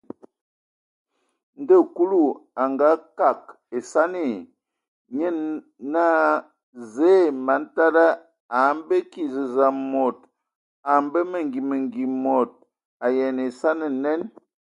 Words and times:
Ndo 1.61 1.77
Kulu 1.93 2.21
a 2.61 2.63
ngakag 2.73 3.41
esani, 3.77 4.25
nye 5.15 5.29
naa: 5.93 6.29
Zǝə, 6.91 7.15
man 7.45 7.63
tada, 7.75 8.05
a 8.57 8.59
a 8.69 8.73
mbǝ 8.77 8.95
kig 9.11 9.29
zəzə 9.33 9.65
man 9.73 9.77
mod. 9.91 10.17
A 10.91 10.93
mbə 11.05 11.19
mengi 11.31 11.61
mengi 11.69 12.03
mod. 12.23 12.49
A 12.61 12.61
ayean 13.09 13.37
ai 13.43 13.49
esani 13.51 13.87
nen! 14.03 14.21